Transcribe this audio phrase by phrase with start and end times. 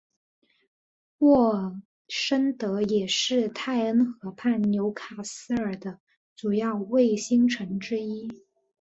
[1.19, 5.99] 沃尔森德也是泰恩河畔纽卡斯尔的
[6.35, 8.27] 主要卫星城之一。